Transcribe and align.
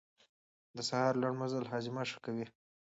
د 0.75 0.77
سهار 0.89 1.13
لنډ 1.21 1.35
مزل 1.41 1.65
هاضمه 1.71 2.03
ښه 2.09 2.19
کوي. 2.25 2.45